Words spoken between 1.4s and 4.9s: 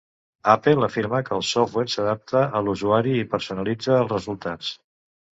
software s’adapta a l'usuari i personalitza els resultats.